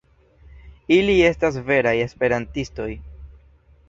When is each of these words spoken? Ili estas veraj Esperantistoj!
Ili 0.95 1.17
estas 1.27 1.59
veraj 1.67 1.93
Esperantistoj! 2.07 2.89